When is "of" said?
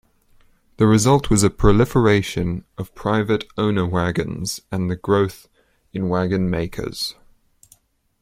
2.75-2.95